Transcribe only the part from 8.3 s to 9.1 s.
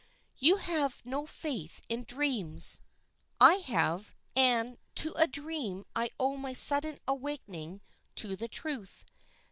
the truth.